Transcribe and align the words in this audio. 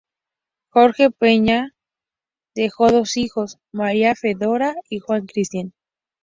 Jorge 0.69 1.11
Peña 1.11 1.59
Hen 1.59 1.73
dejó 2.55 2.89
dos 2.89 3.17
hijos, 3.17 3.59
María 3.71 4.15
Fedora 4.15 4.73
y 4.89 4.97
Juan 4.97 5.27
Cristián. 5.27 5.73